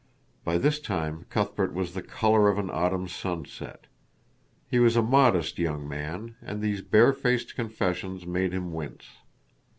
By 0.43 0.57
this 0.57 0.79
time 0.79 1.27
Cuthbert 1.29 1.75
was 1.75 1.93
the 1.93 2.01
color 2.01 2.49
of 2.49 2.57
an 2.57 2.71
autumn 2.73 3.07
sunset. 3.07 3.85
He 4.67 4.79
was 4.79 4.95
a 4.95 5.03
modest 5.03 5.59
young 5.59 5.87
man, 5.87 6.33
and 6.41 6.59
these 6.59 6.81
barefaced 6.81 7.53
confessions 7.55 8.25
made 8.25 8.51
him 8.51 8.73
wince. 8.73 9.05